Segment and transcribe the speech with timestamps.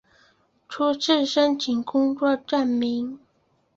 [0.67, 3.19] 初次申请工作证明